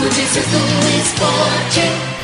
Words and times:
Notícias 0.00 0.46
do 0.46 0.88
esporte. 0.98 2.19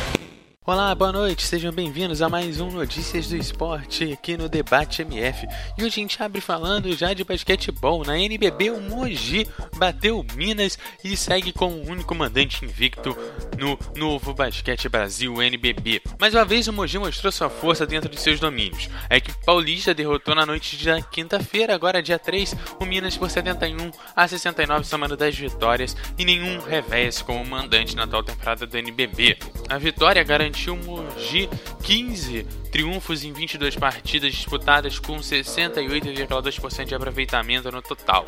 Olá, 0.69 0.93
boa 0.93 1.13
noite, 1.13 1.47
sejam 1.47 1.71
bem-vindos 1.71 2.21
a 2.21 2.27
mais 2.27 2.59
um 2.59 2.69
Notícias 2.69 3.29
do 3.29 3.37
Esporte 3.37 4.11
aqui 4.11 4.35
no 4.35 4.49
Debate 4.49 5.01
MF. 5.01 5.47
E 5.77 5.81
hoje 5.81 5.87
a 5.87 6.01
gente 6.01 6.21
abre 6.21 6.41
falando 6.41 6.91
já 6.91 7.13
de 7.13 7.23
basquetebol. 7.23 8.03
Na 8.03 8.19
NBB, 8.19 8.71
o 8.71 8.81
Mogi 8.81 9.47
bateu 9.77 10.25
Minas 10.35 10.77
e 11.01 11.15
segue 11.15 11.53
com 11.53 11.69
o 11.71 11.89
único 11.89 12.13
mandante 12.13 12.65
invicto 12.65 13.15
no 13.57 13.79
novo 13.95 14.33
Basquete 14.33 14.89
Brasil 14.89 15.41
NBB. 15.41 16.01
Mais 16.19 16.33
uma 16.33 16.43
vez, 16.43 16.67
o 16.67 16.73
Mogi 16.73 16.99
mostrou 16.99 17.31
sua 17.31 17.49
força 17.49 17.85
dentro 17.85 18.09
de 18.09 18.19
seus 18.19 18.37
domínios. 18.37 18.89
A 19.09 19.15
equipe 19.15 19.37
paulista 19.45 19.93
derrotou 19.93 20.35
na 20.35 20.45
noite 20.45 20.75
de 20.75 21.01
quinta-feira, 21.09 21.73
agora 21.73 22.03
dia 22.03 22.19
3, 22.19 22.53
o 22.77 22.83
Minas 22.85 23.15
por 23.15 23.29
71 23.29 23.89
a 24.13 24.27
69, 24.27 24.83
somando 24.83 25.15
10 25.15 25.33
vitórias 25.37 25.95
e 26.17 26.25
nenhum 26.25 26.59
revés 26.59 27.21
como 27.21 27.45
mandante 27.45 27.95
na 27.95 28.03
atual 28.03 28.21
temporada 28.21 28.67
do 28.67 28.77
NBB. 28.77 29.37
A 29.69 29.77
vitória 29.77 30.21
garantiu 30.23 30.56
garantiu 30.57 30.75
Mogi 30.77 31.47
15 31.83 32.43
triunfos 32.71 33.23
em 33.23 33.31
22 33.31 33.75
partidas 33.75 34.33
disputadas 34.33 34.97
com 34.99 35.17
68,2% 35.17 36.85
de 36.85 36.95
aproveitamento 36.95 37.71
no 37.71 37.81
total. 37.81 38.25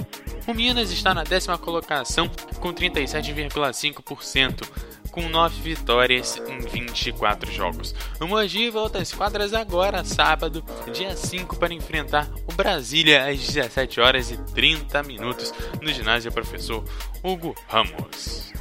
O 0.47 0.53
Minas 0.53 0.91
está 0.91 1.13
na 1.13 1.23
décima 1.23 1.57
colocação 1.57 2.29
com 2.59 2.73
37,5%, 2.73 4.67
com 5.11 5.27
9 5.27 5.61
vitórias 5.61 6.41
em 6.47 6.59
24 6.59 7.51
jogos. 7.51 7.95
O 8.20 8.27
Mogi 8.27 8.70
volta 8.70 8.99
às 8.99 9.11
quadras 9.11 9.53
agora, 9.53 10.03
sábado, 10.05 10.63
dia 10.93 11.15
5, 11.15 11.57
para 11.57 11.73
enfrentar 11.73 12.29
o 12.48 12.53
Brasília 12.53 13.27
às 13.27 13.39
17 13.39 13.99
horas 13.99 14.31
e 14.31 14.37
30 14.37 15.01
minutos 15.03 15.53
no 15.81 15.91
ginásio 15.91 16.31
Professor 16.31 16.84
Hugo 17.23 17.55
Ramos. 17.67 18.59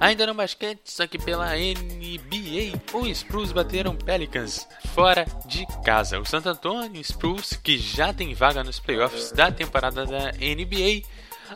Ainda 0.00 0.26
no 0.26 0.34
basquete, 0.34 0.80
só 0.84 1.06
que 1.06 1.18
pela 1.18 1.50
NBA, 1.50 2.78
os 2.92 3.18
Spurs 3.18 3.52
bateram 3.52 3.96
Pelicans 3.96 4.66
fora 4.94 5.24
de 5.46 5.66
casa. 5.84 6.18
O 6.18 6.26
Santo 6.26 6.48
Antônio 6.48 7.02
Spurs, 7.02 7.58
que 7.62 7.78
já 7.78 8.12
tem 8.12 8.34
vaga 8.34 8.64
nos 8.64 8.80
playoffs 8.80 9.32
da 9.32 9.50
temporada 9.50 10.04
da 10.04 10.32
NBA, 10.32 11.06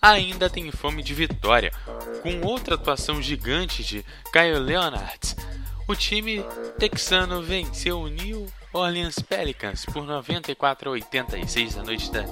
ainda 0.01 0.49
tem 0.49 0.71
fome 0.71 1.03
de 1.03 1.15
vitória. 1.15 1.73
Com 2.23 2.47
outra 2.47 2.77
atuação 2.77 3.21
gigante 3.21 3.83
de 3.83 4.05
Kyle 4.33 4.59
Leonard, 4.59 5.37
o 5.87 5.95
time 5.95 6.45
texano 6.79 7.43
venceu 7.43 8.01
o 8.01 8.09
New 8.09 8.47
Orleans 8.73 9.19
Pelicans 9.19 9.85
por 9.87 10.05
94 10.05 10.91
a 10.91 10.93
86 10.93 11.77
na 11.77 11.83
noite, 11.83 12.11
da, 12.11 12.25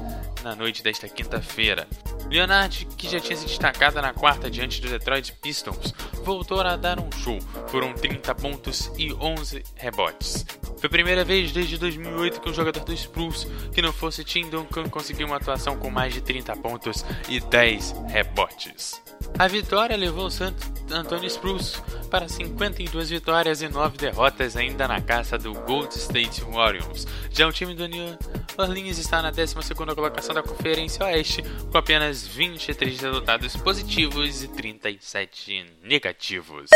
na 0.42 0.54
noite 0.54 0.82
desta 0.82 1.08
quinta-feira. 1.08 1.88
Leonard, 2.30 2.86
que 2.96 3.08
já 3.08 3.20
tinha 3.20 3.36
se 3.36 3.46
destacado 3.46 4.00
na 4.02 4.12
quarta 4.12 4.50
diante 4.50 4.80
do 4.80 4.88
Detroit 4.88 5.32
Pistons, 5.40 5.94
voltou 6.24 6.60
a 6.60 6.76
dar 6.76 6.98
um 6.98 7.10
show. 7.12 7.38
Foram 7.68 7.92
30 7.94 8.34
pontos 8.34 8.90
e 8.96 9.12
11 9.12 9.62
rebotes. 9.76 10.44
Foi 10.78 10.88
a 10.88 10.90
primeira 10.90 11.24
vez 11.24 11.52
desde 11.52 11.78
2008 11.78 12.40
que 12.40 12.50
um 12.50 12.54
jogador 12.54 12.84
do 12.84 12.96
Spurs, 12.96 13.46
que 13.72 13.80
não 13.80 13.92
fosse 13.92 14.24
Tim 14.24 14.50
Duncan, 14.50 14.88
conseguiu 14.88 15.26
uma 15.26 15.36
atuação 15.36 15.78
com 15.78 15.90
mais 15.90 16.12
de 16.12 16.20
30 16.20 16.54
pontos 16.56 17.04
e 17.28 17.40
10 17.40 17.94
rebotes. 18.08 19.02
A 19.38 19.48
vitória 19.48 19.96
levou 19.96 20.26
o 20.26 20.30
Santo 20.30 20.66
Antônio 20.92 21.26
Spruce 21.26 21.80
para 22.06 22.28
52 22.28 23.10
vitórias 23.10 23.60
e 23.60 23.68
9 23.68 23.98
derrotas 23.98 24.56
ainda 24.56 24.86
na 24.88 25.00
caça 25.00 25.36
do 25.36 25.52
Gold 25.52 25.94
State 25.94 26.42
Warriors. 26.42 27.06
Já 27.30 27.46
o 27.46 27.52
time 27.52 27.74
do 27.74 27.86
New 27.86 28.16
Orleans 28.56 28.98
está 28.98 29.20
na 29.20 29.30
12 29.30 29.54
colocação 29.74 30.34
da 30.34 30.42
Conferência 30.42 31.04
Oeste 31.04 31.42
com 31.70 31.78
apenas 31.78 32.26
23 32.26 33.00
resultados 33.00 33.56
positivos 33.56 34.42
e 34.42 34.48
37 34.48 35.66
negativos. 35.82 36.70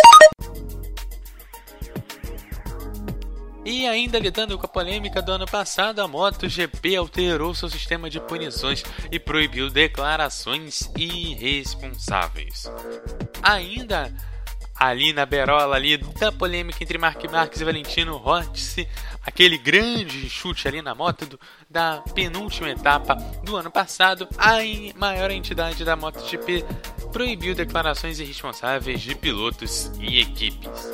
E 3.65 3.87
ainda 3.87 4.19
lidando 4.19 4.59
com 4.59 4.65
a 4.65 4.69
polêmica 4.69 5.21
do 5.21 5.33
ano 5.33 5.47
passado, 5.47 6.01
a 6.01 6.09
MotoGP 6.09 6.97
alterou 6.97 7.55
seu 7.55 7.69
sistema 7.69 8.09
de 8.09 8.19
punições 8.19 8.83
e 9.13 9.19
proibiu 9.19 9.69
declarações 9.69 10.91
irresponsáveis. 10.97 12.71
Ainda 13.43 14.13
ali 14.81 15.13
na 15.13 15.27
berola 15.27 15.77
ali 15.77 15.99
da 15.99 16.33
polêmica 16.33 16.83
entre 16.83 16.97
Mark 16.97 17.23
Marques 17.31 17.61
e 17.61 17.65
Valentino 17.65 18.17
Rossi, 18.17 18.89
aquele 19.27 19.59
grande 19.59 20.31
chute 20.31 20.67
ali 20.67 20.81
na 20.81 20.95
moto 20.95 21.27
do, 21.27 21.39
da 21.69 22.03
penúltima 22.15 22.71
etapa 22.71 23.15
do 23.45 23.57
ano 23.57 23.71
passado, 23.71 24.27
a 24.39 24.55
maior 24.99 25.31
entidade 25.31 25.85
da 25.85 25.95
MotoGP 25.95 26.65
proibiu 27.13 27.55
declarações 27.55 28.19
irresponsáveis 28.21 29.03
de 29.03 29.15
pilotos 29.15 29.93
e 30.01 30.19
equipes. 30.19 30.89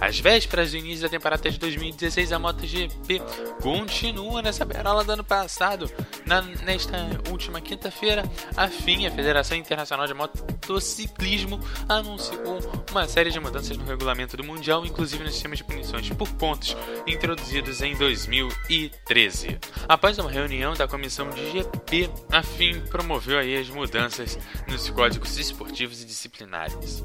Às 0.00 0.18
vésperas 0.18 0.72
do 0.72 0.76
início 0.76 1.02
da 1.02 1.08
temporada 1.08 1.50
de 1.50 1.58
2016, 1.58 2.32
a 2.32 2.38
MotoGP 2.38 3.22
continua 3.60 4.42
nessa 4.42 4.64
berola 4.64 5.04
do 5.04 5.12
ano 5.12 5.24
passado. 5.24 5.90
Na, 6.26 6.42
nesta 6.42 6.96
última 7.30 7.60
quinta-feira, 7.60 8.24
a 8.56 8.68
FIM, 8.68 9.06
a 9.06 9.10
Federação 9.10 9.56
Internacional 9.56 10.06
de 10.06 10.14
Motociclismo, 10.14 11.60
anunciou 11.88 12.58
uma 12.90 13.06
série 13.06 13.30
de 13.30 13.38
mudanças 13.40 13.76
no 13.76 13.84
regulamento 13.84 14.36
do 14.36 14.44
Mundial, 14.44 14.84
inclusive 14.84 15.22
no 15.22 15.30
sistema 15.30 15.54
de 15.54 15.64
punições 15.64 16.08
por 16.10 16.28
pontos 16.32 16.76
introduzidos 17.06 17.82
em 17.82 17.96
2013. 17.96 19.58
Após 19.88 20.18
uma 20.18 20.30
reunião 20.30 20.74
da 20.74 20.88
comissão 20.88 21.28
de 21.30 21.50
GP, 21.52 22.10
a 22.30 22.42
FIM 22.42 22.80
promoveu 22.86 23.38
aí 23.38 23.56
as 23.56 23.68
mudanças 23.68 24.38
nos 24.68 24.88
códigos 24.90 25.38
esportivos 25.38 26.02
e 26.02 26.06
disciplinares. 26.06 27.04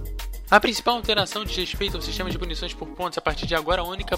A 0.52 0.60
principal 0.60 0.96
alteração 0.96 1.46
diz 1.46 1.56
respeito 1.56 1.96
ao 1.96 2.02
sistema 2.02 2.32
de 2.32 2.40
punições 2.40 2.74
por 2.74 2.88
pontos. 2.88 3.20
A 3.20 3.22
partir 3.22 3.46
de 3.46 3.54
agora, 3.54 3.82
a 3.82 3.86
única 3.86 4.18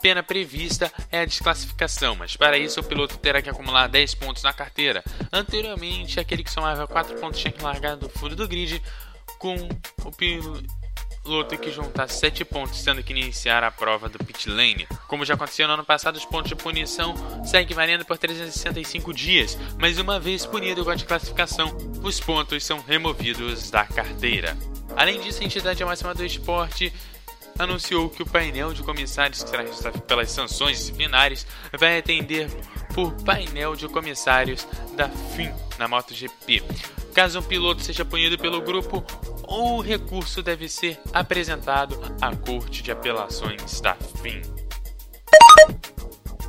pena 0.00 0.22
prevista 0.22 0.90
é 1.10 1.20
a 1.20 1.24
desclassificação, 1.26 2.16
mas 2.16 2.34
para 2.36 2.56
isso 2.56 2.80
o 2.80 2.82
piloto 2.82 3.18
terá 3.18 3.42
que 3.42 3.50
acumular 3.50 3.86
10 3.86 4.14
pontos 4.14 4.42
na 4.42 4.52
carteira. 4.54 5.04
Anteriormente, 5.30 6.18
aquele 6.18 6.42
que 6.42 6.50
somava 6.50 6.88
4 6.88 7.16
pontos 7.20 7.38
tinha 7.38 7.52
que 7.52 7.62
largar 7.62 7.96
do 7.96 8.08
fundo 8.08 8.34
do 8.34 8.48
grid, 8.48 8.82
com 9.38 9.54
o 10.04 10.10
piloto 10.10 11.58
que 11.58 11.70
juntar 11.70 12.08
7 12.08 12.46
pontos, 12.46 12.82
tendo 12.82 13.02
que 13.02 13.12
iniciar 13.12 13.62
a 13.62 13.70
prova 13.70 14.08
do 14.08 14.18
pit 14.24 14.48
lane. 14.48 14.88
Como 15.06 15.24
já 15.24 15.34
aconteceu 15.34 15.68
no 15.68 15.74
ano 15.74 15.84
passado, 15.84 16.16
os 16.16 16.24
pontos 16.24 16.48
de 16.48 16.56
punição 16.56 17.14
seguem 17.44 17.76
valendo 17.76 18.06
por 18.06 18.16
365 18.16 19.12
dias, 19.12 19.58
mas 19.78 19.98
uma 19.98 20.18
vez 20.18 20.46
punido 20.46 20.82
com 20.82 20.90
a 20.90 20.94
desclassificação, 20.94 21.76
os 22.02 22.18
pontos 22.18 22.64
são 22.64 22.80
removidos 22.80 23.70
da 23.70 23.84
carteira. 23.84 24.56
Além 24.96 25.20
disso, 25.20 25.42
a 25.42 25.44
entidade 25.44 25.84
máxima 25.84 26.14
do 26.14 26.24
esporte 26.24 26.92
anunciou 27.58 28.08
que 28.08 28.22
o 28.22 28.26
painel 28.26 28.72
de 28.72 28.82
comissários 28.82 29.42
que 29.42 29.50
será 29.50 29.62
responsável 29.62 30.00
pelas 30.02 30.30
sanções 30.30 30.78
disciplinares 30.78 31.46
vai 31.78 31.98
atender 31.98 32.50
por 32.94 33.12
painel 33.24 33.76
de 33.76 33.88
comissários 33.88 34.66
da 34.96 35.08
FIM 35.08 35.52
na 35.78 35.88
MotoGP. 35.88 36.62
Caso 37.14 37.40
um 37.40 37.42
piloto 37.42 37.82
seja 37.82 38.04
punido 38.04 38.38
pelo 38.38 38.62
grupo, 38.62 39.04
o 39.46 39.80
recurso 39.80 40.42
deve 40.42 40.68
ser 40.68 40.98
apresentado 41.12 41.98
à 42.20 42.34
Corte 42.34 42.82
de 42.82 42.90
Apelações 42.90 43.80
da 43.80 43.94
FIM. 43.94 44.40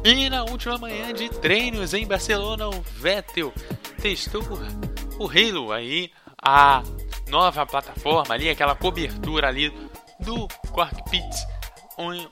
E 0.05 0.29
na 0.29 0.43
última 0.43 0.77
manhã 0.77 1.13
de 1.13 1.29
treinos 1.29 1.93
em 1.93 2.05
Barcelona, 2.05 2.67
o 2.67 2.81
Vettel 2.81 3.53
testou 4.01 4.43
o 5.17 5.27
Halo 5.27 5.71
aí, 5.71 6.11
a 6.41 6.83
nova 7.27 7.65
plataforma 7.65 8.33
ali, 8.33 8.49
aquela 8.49 8.75
cobertura 8.75 9.47
ali 9.47 9.69
do 10.19 10.47
cockpit, 10.71 11.35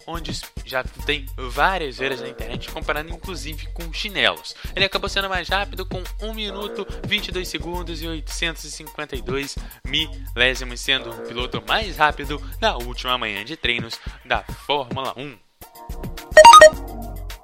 onde 0.08 0.32
já 0.66 0.84
tem 1.06 1.26
várias 1.38 1.98
vezes 1.98 2.22
na 2.22 2.30
internet, 2.30 2.72
comparando 2.72 3.12
inclusive 3.12 3.68
com 3.74 3.92
chinelos. 3.94 4.56
Ele 4.76 4.86
acabou 4.86 5.10
sendo 5.10 5.30
mais 5.30 5.50
rápido 5.50 5.86
com 5.86 6.02
1 6.22 6.34
minuto, 6.34 6.86
22 7.06 7.48
segundos 7.48 8.02
e 8.02 8.08
852 8.08 9.58
milésimos, 9.86 10.80
sendo 10.80 11.12
o 11.12 11.22
piloto 11.28 11.64
mais 11.68 11.98
rápido 11.98 12.42
na 12.60 12.78
última 12.78 13.18
manhã 13.18 13.44
de 13.46 13.56
treinos 13.56 14.00
da 14.26 14.44
Fórmula 14.44 15.14
1. 15.18 15.51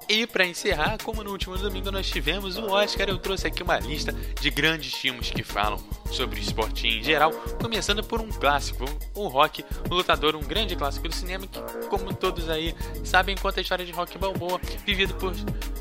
E 0.08 0.26
para 0.26 0.46
encerrar, 0.46 0.96
como 1.04 1.22
no 1.22 1.30
último 1.30 1.58
domingo 1.58 1.90
nós 1.90 2.08
tivemos 2.08 2.56
o 2.56 2.70
Oscar, 2.70 3.10
eu 3.10 3.18
trouxe 3.18 3.46
aqui 3.46 3.62
uma 3.62 3.78
lista 3.78 4.10
de 4.40 4.50
grandes 4.50 4.94
filmes 4.94 5.28
que 5.28 5.42
falam 5.42 5.78
sobre 6.10 6.40
o 6.40 6.42
esporte 6.42 6.86
em 6.86 7.02
geral, 7.02 7.30
começando 7.60 8.02
por 8.02 8.18
um 8.18 8.30
clássico, 8.30 8.86
o 9.14 9.28
Rock, 9.28 9.62
o 9.90 9.94
Lutador, 9.94 10.34
um 10.34 10.40
grande 10.40 10.74
clássico 10.74 11.08
do 11.08 11.14
cinema 11.14 11.46
que, 11.46 11.60
como 11.88 12.14
todos 12.14 12.48
aí 12.48 12.74
sabem, 13.04 13.36
conta 13.36 13.60
a 13.60 13.62
história 13.62 13.84
de 13.84 13.92
Rock 13.92 14.16
Balboa, 14.16 14.58
vivido 14.86 15.12
por 15.16 15.34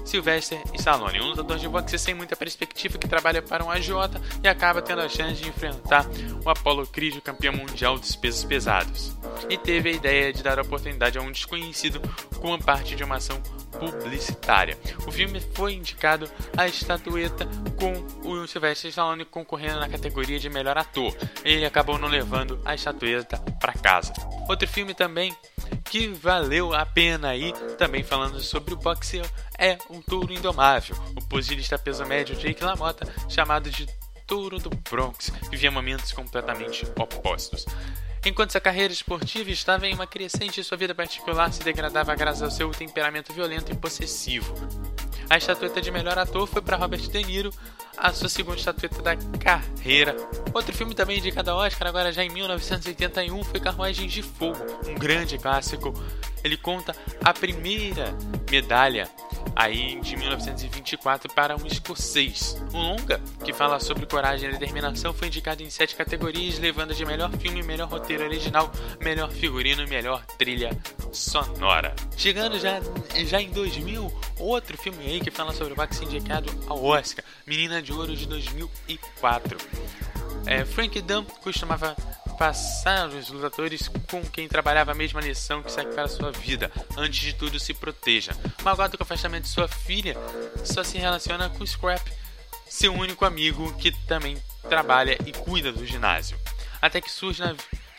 Sylvester 0.03 0.61
Stallone, 0.73 1.21
um 1.21 1.29
lutador 1.29 1.57
de 1.57 1.67
boxe 1.69 1.97
sem 1.97 2.13
muita 2.13 2.35
perspectiva 2.35 2.97
que 2.97 3.07
trabalha 3.07 3.41
para 3.41 3.63
um 3.63 3.71
agiota 3.71 4.21
e 4.43 4.47
acaba 4.49 4.81
tendo 4.81 5.01
a 5.01 5.09
chance 5.09 5.41
de 5.41 5.47
enfrentar 5.47 6.05
o 6.43 6.49
Apollo 6.49 6.85
Creed, 6.87 7.21
campeão 7.21 7.53
mundial 7.53 7.97
dos 7.97 8.15
pesos 8.15 8.43
pesados. 8.43 9.15
E 9.49 9.57
teve 9.57 9.89
a 9.89 9.93
ideia 9.93 10.33
de 10.33 10.43
dar 10.43 10.59
a 10.59 10.63
oportunidade 10.63 11.17
a 11.17 11.21
um 11.21 11.31
desconhecido 11.31 12.01
como 12.41 12.61
parte 12.61 12.95
de 12.95 13.03
uma 13.03 13.15
ação 13.15 13.41
publicitária. 13.77 14.77
O 15.05 15.11
filme 15.11 15.39
foi 15.53 15.73
indicado 15.73 16.29
à 16.55 16.67
estatueta 16.67 17.47
com 17.77 17.93
o 18.27 18.47
Sylvester 18.47 18.89
Stallone 18.89 19.25
concorrendo 19.25 19.79
na 19.79 19.89
categoria 19.89 20.39
de 20.39 20.49
melhor 20.49 20.77
ator. 20.77 21.15
Ele 21.43 21.65
acabou 21.65 21.97
não 21.97 22.07
levando 22.07 22.59
a 22.65 22.75
estatueta 22.75 23.37
para 23.59 23.73
casa. 23.73 24.13
Outro 24.49 24.67
filme 24.67 24.93
também 24.93 25.35
que 25.89 26.07
valeu 26.07 26.73
a 26.73 26.85
pena 26.85 27.29
aí, 27.29 27.53
também 27.77 28.03
falando 28.03 28.39
sobre 28.41 28.73
o 28.73 28.77
boxe, 28.77 29.21
é 29.57 29.77
o 29.89 30.01
Touro 30.01 30.33
Indomável. 30.33 30.95
O 31.15 31.21
pugilista 31.21 31.77
peso 31.77 32.05
médio 32.05 32.35
Jake 32.35 32.63
LaMotta, 32.63 33.07
chamado 33.29 33.69
de 33.69 33.87
Touro 34.25 34.59
do 34.59 34.69
Bronx, 34.69 35.31
vivia 35.49 35.71
momentos 35.71 36.11
completamente 36.11 36.85
opostos. 36.97 37.65
Enquanto 38.25 38.51
sua 38.51 38.61
carreira 38.61 38.91
esportiva 38.91 39.49
estava 39.51 39.87
em 39.87 39.93
uma 39.93 40.07
crescente, 40.07 40.63
sua 40.63 40.77
vida 40.77 40.93
particular 40.93 41.51
se 41.53 41.63
degradava 41.63 42.13
graças 42.15 42.41
ao 42.41 42.51
seu 42.51 42.69
temperamento 42.71 43.33
violento 43.33 43.71
e 43.71 43.75
possessivo. 43.75 44.53
A 45.29 45.37
estatueta 45.37 45.81
de 45.81 45.91
melhor 45.91 46.17
ator 46.17 46.47
foi 46.47 46.61
para 46.61 46.77
Robert 46.77 47.01
De 47.01 47.23
Niro, 47.23 47.53
a 47.97 48.13
sua 48.13 48.29
segunda 48.29 48.57
estatueta 48.57 49.01
da 49.01 49.15
carreira. 49.39 50.15
Outro 50.53 50.73
filme 50.73 50.95
também 50.95 51.17
indicado 51.17 51.51
ao 51.51 51.57
Oscar, 51.59 51.87
agora 51.87 52.13
já 52.13 52.23
em 52.23 52.29
1981, 52.29 53.43
foi 53.43 53.59
Carruagens 53.59 54.11
de 54.11 54.21
Fogo, 54.21 54.59
um 54.87 54.95
grande 54.95 55.37
clássico. 55.37 55.93
Ele 56.43 56.55
conta 56.55 56.95
a 57.23 57.33
primeira 57.33 58.15
medalha 58.49 59.09
aí 59.57 59.99
de 60.01 60.15
1924 60.15 61.33
para 61.33 61.55
um 61.57 61.65
escocês. 61.65 62.55
Um 62.71 62.91
longa 62.91 63.19
que 63.43 63.51
fala 63.51 63.79
sobre 63.79 64.05
coragem 64.05 64.47
e 64.47 64.51
determinação 64.51 65.13
foi 65.13 65.29
indicado 65.29 65.63
em 65.63 65.69
sete 65.69 65.95
categorias, 65.95 66.59
levando 66.59 66.93
de 66.93 67.03
melhor 67.03 67.31
filme, 67.31 67.63
melhor 67.63 67.89
roteiro 67.89 68.23
original, 68.23 68.71
melhor 69.01 69.31
figurino 69.31 69.81
e 69.81 69.87
melhor 69.87 70.23
trilha 70.37 70.77
sonora. 71.11 71.95
Chegando 72.15 72.59
já, 72.59 72.79
já 73.25 73.41
em 73.41 73.49
2000, 73.49 74.13
outro 74.37 74.77
filme 74.77 75.03
aí 75.03 75.19
que 75.19 75.31
fala 75.31 75.51
sobre 75.53 75.73
o 75.73 75.75
boxe 75.75 76.05
indicado 76.05 76.51
ao 76.67 76.83
Oscar, 76.85 77.25
Menina 77.47 77.81
de 77.81 77.91
Ouro 77.91 78.15
de 78.15 78.27
2004. 78.27 79.57
É, 80.45 80.63
Frank 80.63 81.01
Dunn 81.01 81.23
costumava 81.41 81.95
passar 82.37 83.09
os 83.09 83.29
lutadores 83.29 83.87
com 84.09 84.21
quem 84.21 84.47
trabalhava 84.47 84.91
a 84.91 84.95
mesma 84.95 85.19
lição 85.19 85.63
que 85.63 85.99
a 85.99 86.07
sua 86.07 86.31
vida. 86.31 86.71
Antes 86.95 87.19
de 87.19 87.33
tudo, 87.33 87.59
se 87.59 87.73
proteja. 87.73 88.31
Magoado 88.63 88.97
com 88.97 89.03
o 89.03 89.05
afastamento 89.05 89.43
de 89.43 89.49
sua 89.49 89.67
filha, 89.67 90.15
só 90.63 90.83
se 90.83 90.97
relaciona 90.97 91.49
com 91.49 91.65
Scrap, 91.65 92.07
seu 92.67 92.93
único 92.93 93.25
amigo 93.25 93.73
que 93.77 93.91
também 94.05 94.37
trabalha 94.69 95.17
e 95.25 95.31
cuida 95.31 95.71
do 95.71 95.85
ginásio. 95.85 96.37
Até 96.81 97.01
que 97.01 97.09
surge 97.09 97.41
na, 97.41 97.55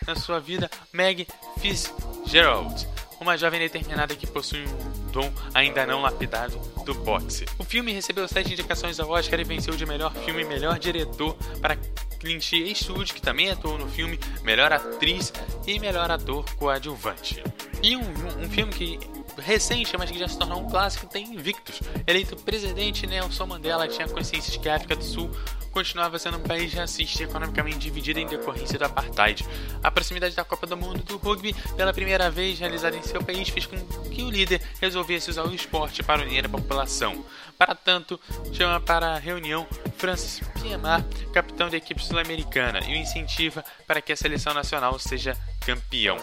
na 0.06 0.14
sua 0.14 0.38
vida 0.38 0.70
Meg 0.92 1.26
Fitzgerald, 1.60 2.86
uma 3.20 3.36
jovem 3.36 3.58
determinada 3.58 4.14
que 4.14 4.26
possui 4.26 4.64
um 4.64 5.10
dom 5.10 5.32
ainda 5.52 5.84
não 5.84 6.02
lapidado 6.02 6.58
do 6.84 6.94
boxe. 6.94 7.44
O 7.58 7.64
filme 7.64 7.92
recebeu 7.92 8.28
sete 8.28 8.52
indicações 8.52 9.00
ao 9.00 9.10
Oscar 9.10 9.40
e 9.40 9.44
venceu 9.44 9.74
de 9.74 9.84
melhor 9.84 10.14
filme 10.14 10.42
e 10.42 10.44
melhor 10.44 10.78
diretor 10.78 11.34
para 11.60 11.76
Clint 12.18 12.52
Eastwood, 12.52 13.14
que 13.14 13.22
também 13.22 13.50
atuou 13.50 13.78
no 13.78 13.88
filme, 13.88 14.18
melhor 14.42 14.72
atriz 14.72 15.32
e 15.66 15.78
melhor 15.78 16.10
ator 16.10 16.44
coadjuvante. 16.56 17.42
E 17.82 17.96
um, 17.96 18.00
um, 18.00 18.44
um 18.44 18.50
filme 18.50 18.72
que 18.72 18.98
recente, 19.40 19.96
mas 19.96 20.10
que 20.10 20.18
já 20.18 20.28
se 20.28 20.38
tornou 20.38 20.60
um 20.60 20.68
clássico, 20.68 21.06
tem 21.06 21.24
Invictus. 21.24 21.80
Eleito 22.06 22.36
presidente, 22.36 23.06
Nelson 23.06 23.46
Mandela 23.46 23.88
tinha 23.88 24.08
consciência 24.08 24.52
de 24.52 24.58
que 24.58 24.68
a 24.68 24.76
África 24.76 24.96
do 24.96 25.04
Sul 25.04 25.30
continuava 25.70 26.18
sendo 26.18 26.38
um 26.38 26.42
país 26.42 26.72
racista 26.72 27.22
e 27.22 27.26
economicamente 27.26 27.78
dividido 27.78 28.18
em 28.18 28.26
decorrência 28.26 28.78
do 28.78 28.84
apartheid. 28.84 29.46
A 29.82 29.90
proximidade 29.90 30.34
da 30.34 30.44
Copa 30.44 30.66
do 30.66 30.76
Mundo 30.76 31.02
do 31.04 31.16
rugby, 31.18 31.54
pela 31.76 31.92
primeira 31.92 32.30
vez 32.30 32.58
realizada 32.58 32.96
em 32.96 33.02
seu 33.02 33.22
país, 33.22 33.48
fez 33.48 33.66
com 33.66 33.76
que 34.10 34.22
o 34.22 34.30
líder 34.30 34.60
resolvesse 34.80 35.30
usar 35.30 35.44
o 35.44 35.54
esporte 35.54 36.02
para 36.02 36.22
unir 36.22 36.44
a 36.46 36.48
população. 36.48 37.24
Para 37.56 37.74
tanto, 37.74 38.18
chama 38.52 38.80
para 38.80 39.14
a 39.14 39.18
reunião 39.18 39.66
Francis 39.96 40.40
Piemar, 40.60 41.04
capitão 41.32 41.68
da 41.68 41.76
equipe 41.76 42.04
sul-americana, 42.04 42.80
e 42.80 42.94
o 42.94 42.96
incentiva 42.96 43.64
para 43.86 44.00
que 44.00 44.12
a 44.12 44.16
seleção 44.16 44.54
nacional 44.54 44.98
seja 44.98 45.36
campeão. 45.68 46.16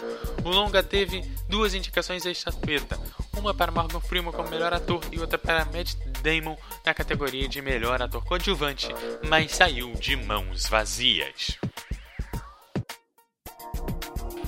O 0.44 0.48
longa 0.48 0.82
teve 0.82 1.22
duas 1.48 1.72
indicações 1.72 2.26
à 2.26 2.30
estatueta, 2.32 2.98
uma 3.36 3.54
para 3.54 3.70
Morgan 3.70 4.00
Freeman 4.00 4.32
como 4.32 4.50
melhor 4.50 4.72
ator 4.72 5.00
e 5.12 5.20
outra 5.20 5.38
para 5.38 5.64
Matt 5.66 5.94
Damon 6.20 6.56
na 6.84 6.92
categoria 6.92 7.48
de 7.48 7.62
melhor 7.62 8.02
ator 8.02 8.24
coadjuvante, 8.24 8.88
mas 9.28 9.52
saiu 9.52 9.92
de 9.92 10.16
mãos 10.16 10.66
vazias. 10.66 11.56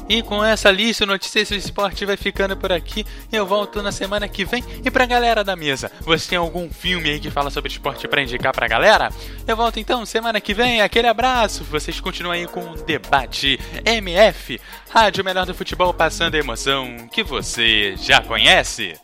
E 0.09 0.23
com 0.23 0.43
essa 0.43 0.71
lista, 0.71 1.05
Notícias 1.05 1.49
do 1.49 1.55
Esporte 1.55 2.07
vai 2.07 2.17
ficando 2.17 2.57
por 2.57 2.73
aqui. 2.73 3.05
Eu 3.31 3.47
volto 3.47 3.83
na 3.83 3.93
semana 3.93 4.27
que 4.27 4.45
vem. 4.45 4.65
E 4.83 4.91
pra 4.91 5.05
galera 5.05 5.45
da 5.45 5.55
mesa, 5.55 5.93
você 6.01 6.31
tem 6.31 6.39
algum 6.39 6.71
filme 6.71 7.11
aí 7.11 7.21
que 7.21 7.31
fala 7.31 7.51
sobre 7.51 7.71
esporte 7.71 8.09
para 8.09 8.23
indicar 8.23 8.53
pra 8.55 8.67
galera? 8.67 9.11
Eu 9.47 9.55
volto 9.55 9.79
então 9.79 10.07
semana 10.07 10.41
que 10.41 10.55
vem. 10.55 10.81
Aquele 10.81 11.09
abraço. 11.09 11.63
Vocês 11.65 12.01
continuam 12.01 12.33
aí 12.33 12.47
com 12.47 12.61
o 12.61 12.77
Debate 12.77 13.61
MF, 13.85 14.59
Rádio 14.89 15.25
Melhor 15.25 15.45
do 15.45 15.55
Futebol 15.55 15.93
passando 15.93 16.37
a 16.37 16.39
emoção 16.39 17.09
que 17.13 17.23
você 17.23 17.95
já 17.97 18.23
conhece. 18.23 18.97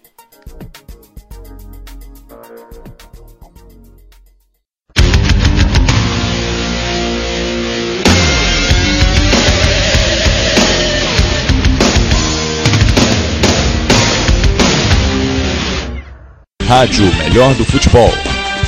Rádio 16.77 17.07
Melhor 17.19 17.55
do 17.55 17.65
Futebol. 17.65 18.11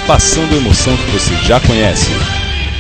Passando 0.07 0.55
a 0.55 0.59
emoção 0.59 0.97
que 0.97 1.11
você 1.11 1.35
já 1.39 1.59
conhece. 1.59 2.13